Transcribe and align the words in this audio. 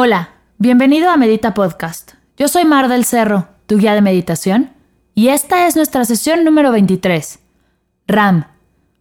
Hola, 0.00 0.28
bienvenido 0.58 1.10
a 1.10 1.16
Medita 1.16 1.54
Podcast. 1.54 2.12
Yo 2.36 2.46
soy 2.46 2.64
Mar 2.64 2.86
del 2.86 3.04
Cerro, 3.04 3.48
tu 3.66 3.78
guía 3.78 3.96
de 3.96 4.00
meditación, 4.00 4.70
y 5.12 5.30
esta 5.30 5.66
es 5.66 5.74
nuestra 5.74 6.04
sesión 6.04 6.44
número 6.44 6.70
23. 6.70 7.40
RAM, 8.06 8.44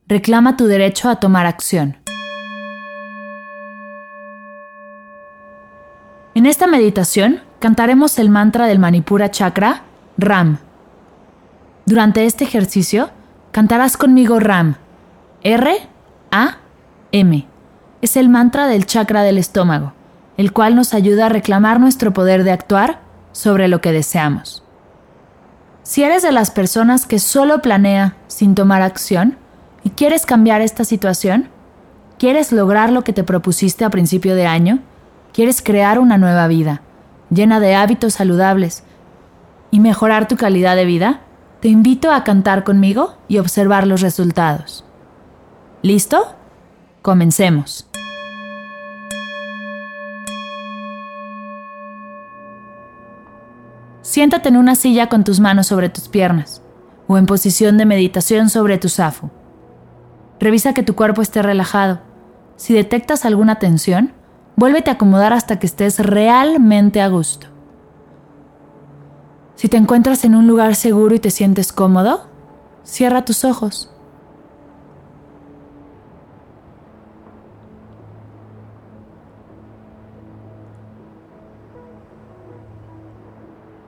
reclama 0.07 0.57
tu 0.57 0.65
derecho 0.65 1.07
a 1.07 1.17
tomar 1.19 1.45
acción. 1.45 1.97
En 6.33 6.47
esta 6.47 6.65
meditación 6.65 7.41
cantaremos 7.59 8.17
el 8.17 8.31
mantra 8.31 8.65
del 8.65 8.79
Manipura 8.79 9.29
Chakra, 9.29 9.83
RAM. 10.17 10.57
Durante 11.85 12.25
este 12.25 12.43
ejercicio, 12.43 13.11
cantarás 13.51 13.97
conmigo 13.97 14.39
RAM, 14.39 14.77
R, 15.43 15.77
A, 16.31 16.57
M. 17.11 17.47
Es 18.01 18.17
el 18.17 18.29
mantra 18.29 18.65
del 18.65 18.87
chakra 18.87 19.21
del 19.21 19.37
estómago 19.37 19.93
el 20.37 20.53
cual 20.53 20.75
nos 20.75 20.93
ayuda 20.93 21.25
a 21.25 21.29
reclamar 21.29 21.79
nuestro 21.79 22.13
poder 22.13 22.43
de 22.43 22.51
actuar 22.51 23.01
sobre 23.31 23.67
lo 23.67 23.81
que 23.81 23.91
deseamos. 23.91 24.63
Si 25.83 26.03
eres 26.03 26.21
de 26.21 26.31
las 26.31 26.51
personas 26.51 27.05
que 27.05 27.19
solo 27.19 27.61
planea 27.61 28.15
sin 28.27 28.55
tomar 28.55 28.81
acción 28.81 29.37
y 29.83 29.91
quieres 29.91 30.25
cambiar 30.25 30.61
esta 30.61 30.83
situación, 30.83 31.49
quieres 32.19 32.51
lograr 32.51 32.91
lo 32.91 33.03
que 33.03 33.13
te 33.13 33.23
propusiste 33.23 33.85
a 33.85 33.89
principio 33.89 34.35
de 34.35 34.45
año, 34.45 34.79
quieres 35.33 35.61
crear 35.61 35.99
una 35.99 36.17
nueva 36.17 36.47
vida, 36.47 36.81
llena 37.29 37.59
de 37.59 37.75
hábitos 37.75 38.15
saludables 38.15 38.83
y 39.71 39.79
mejorar 39.79 40.27
tu 40.27 40.35
calidad 40.35 40.75
de 40.75 40.85
vida, 40.85 41.21
te 41.61 41.69
invito 41.69 42.11
a 42.11 42.23
cantar 42.23 42.63
conmigo 42.63 43.15
y 43.27 43.37
observar 43.39 43.87
los 43.87 44.01
resultados. 44.01 44.85
¿Listo? 45.81 46.35
Comencemos. 47.01 47.86
Siéntate 54.07 54.47
en 54.47 54.55
una 54.55 54.75
silla 54.75 55.09
con 55.09 55.25
tus 55.25 55.41
manos 55.41 55.67
sobre 55.67 55.89
tus 55.89 56.07
piernas 56.07 56.61
o 57.07 57.17
en 57.17 57.25
posición 57.25 57.77
de 57.77 57.85
meditación 57.85 58.49
sobre 58.49 58.77
tu 58.77 58.87
zafu. 58.87 59.29
Revisa 60.39 60.73
que 60.73 60.81
tu 60.81 60.95
cuerpo 60.95 61.21
esté 61.21 61.41
relajado. 61.41 61.99
Si 62.55 62.73
detectas 62.73 63.25
alguna 63.25 63.59
tensión, 63.59 64.13
vuélvete 64.55 64.89
a 64.89 64.93
acomodar 64.93 65.33
hasta 65.33 65.59
que 65.59 65.67
estés 65.67 65.99
realmente 65.99 67.01
a 67.01 67.09
gusto. 67.09 67.47
Si 69.55 69.67
te 69.67 69.75
encuentras 69.75 70.23
en 70.23 70.35
un 70.35 70.47
lugar 70.47 70.75
seguro 70.75 71.13
y 71.13 71.19
te 71.19 71.29
sientes 71.29 71.73
cómodo, 71.73 72.29
cierra 72.85 73.25
tus 73.25 73.43
ojos. 73.43 73.91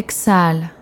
Exhala. 0.00 0.72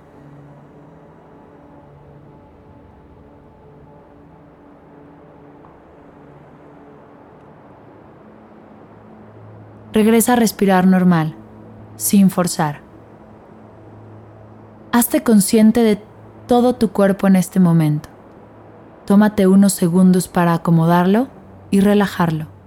Regresa 9.92 10.34
a 10.34 10.36
respirar 10.36 10.86
normal, 10.86 11.34
sin 11.96 12.30
forzar. 12.30 12.80
Hazte 14.92 15.24
consciente 15.24 15.82
de 15.82 16.00
todo 16.46 16.76
tu 16.76 16.92
cuerpo 16.92 17.26
en 17.26 17.34
este 17.34 17.58
momento. 17.58 18.08
Tómate 19.04 19.48
unos 19.48 19.72
segundos 19.72 20.28
para 20.28 20.54
acomodarlo 20.54 21.26
y 21.72 21.80
relajarlo. 21.80 22.57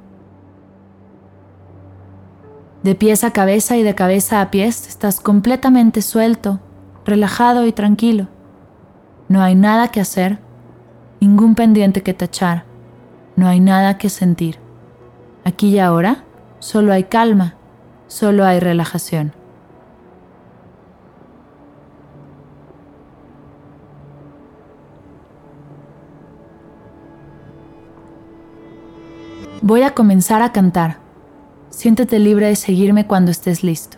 De 2.83 2.95
pies 2.95 3.23
a 3.23 3.31
cabeza 3.31 3.77
y 3.77 3.83
de 3.83 3.93
cabeza 3.93 4.41
a 4.41 4.49
pies 4.49 4.87
estás 4.87 5.19
completamente 5.19 6.01
suelto, 6.01 6.59
relajado 7.05 7.67
y 7.67 7.73
tranquilo. 7.73 8.27
No 9.27 9.43
hay 9.43 9.53
nada 9.53 9.89
que 9.89 10.01
hacer, 10.01 10.39
ningún 11.19 11.53
pendiente 11.53 12.01
que 12.01 12.15
tachar, 12.15 12.65
no 13.35 13.47
hay 13.47 13.59
nada 13.59 13.99
que 13.99 14.09
sentir. 14.09 14.57
Aquí 15.43 15.69
y 15.69 15.79
ahora 15.79 16.23
solo 16.57 16.91
hay 16.91 17.03
calma, 17.03 17.53
solo 18.07 18.45
hay 18.45 18.59
relajación. 18.59 19.33
Voy 29.61 29.83
a 29.83 29.93
comenzar 29.93 30.41
a 30.41 30.51
cantar. 30.51 31.10
Siéntete 31.71 32.19
libre 32.19 32.47
de 32.47 32.55
seguirme 32.57 33.07
cuando 33.07 33.31
estés 33.31 33.63
listo. 33.63 33.97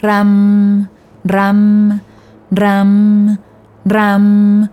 Ram, 0.00 0.88
ram, 1.24 2.00
ram, 2.52 3.38
ram, 3.84 4.68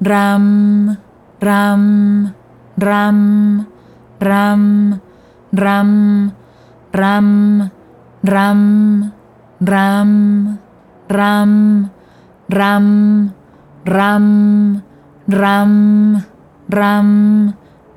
ram, 0.00 0.98
ram, 1.38 2.46
ram, 2.78 3.66
ram, 4.18 5.00
ram, 5.70 6.32
ram, 6.92 7.72
ram, 8.22 9.12
ram, 9.60 10.58
ram, 11.08 11.90
ram, 12.48 13.34
ram, 13.84 14.82
ram, 15.28 16.24
ram, 16.68 17.54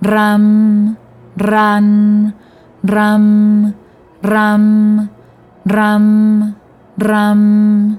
ram, 0.07 0.99
ran, 1.37 2.35
ram, 2.83 3.75
ram, 4.23 5.09
ram, 5.65 6.55
ram, 6.97 7.99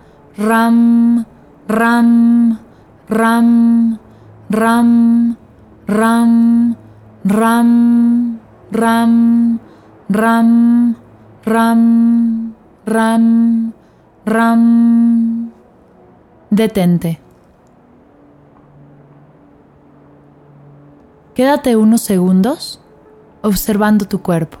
Ram, 0.37 1.25
Ram, 1.67 2.57
Ram, 3.09 3.99
Ram, 4.49 5.37
Ram, 5.87 6.75
Ram, 7.25 8.39
Ram, 8.71 9.59
Ram, 10.09 10.95
Ram, 11.45 12.53
Ram, 12.85 13.73
Ram. 14.25 15.51
Detente. 16.49 17.19
Quédate 21.33 21.75
unos 21.75 22.01
segundos 22.01 22.79
observando 23.41 24.05
tu 24.05 24.19
cuerpo. 24.19 24.60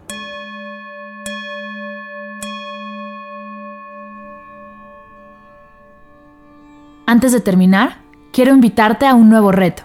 Antes 7.11 7.33
de 7.33 7.41
terminar, 7.41 7.97
quiero 8.31 8.53
invitarte 8.53 9.05
a 9.05 9.15
un 9.15 9.27
nuevo 9.27 9.51
reto. 9.51 9.83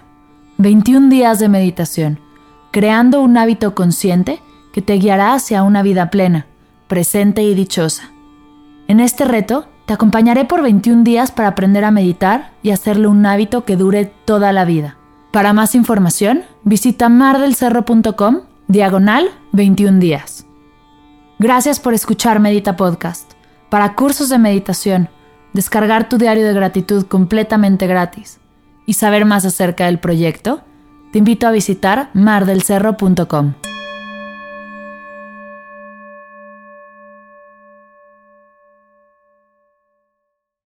21 0.59 1.09
días 1.09 1.39
de 1.39 1.49
meditación, 1.49 2.21
creando 2.71 3.19
un 3.19 3.35
hábito 3.35 3.75
consciente 3.75 4.41
que 4.71 4.81
te 4.81 4.93
guiará 4.93 5.33
hacia 5.33 5.63
una 5.63 5.83
vida 5.83 6.09
plena, 6.09 6.45
presente 6.87 7.43
y 7.43 7.53
dichosa. 7.53 8.11
En 8.87 9.01
este 9.01 9.25
reto, 9.25 9.67
te 9.85 9.93
acompañaré 9.93 10.45
por 10.45 10.61
21 10.61 11.03
días 11.03 11.33
para 11.33 11.49
aprender 11.49 11.83
a 11.83 11.91
meditar 11.91 12.53
y 12.63 12.71
hacerlo 12.71 13.11
un 13.11 13.25
hábito 13.25 13.65
que 13.65 13.75
dure 13.75 14.05
toda 14.05 14.53
la 14.53 14.63
vida. 14.63 14.95
Para 15.33 15.51
más 15.51 15.75
información, 15.75 16.43
visita 16.63 17.09
mardelcerro.com 17.09 18.43
diagonal 18.69 19.31
21 19.51 19.99
días. 19.99 20.45
Gracias 21.39 21.81
por 21.81 21.93
escuchar 21.93 22.39
Medita 22.39 22.77
Podcast. 22.77 23.33
Para 23.67 23.95
cursos 23.95 24.29
de 24.29 24.37
meditación, 24.37 25.09
descargar 25.57 26.07
tu 26.07 26.19
diario 26.19 26.45
de 26.45 26.53
gratitud 26.53 27.07
completamente 27.07 27.87
gratis 27.87 28.39
y 28.85 28.93
saber 28.93 29.25
más 29.25 29.43
acerca 29.43 29.87
del 29.87 29.97
proyecto, 29.97 30.61
te 31.11 31.17
invito 31.17 31.47
a 31.47 31.51
visitar 31.51 32.11
mardelcerro.com. 32.13 33.55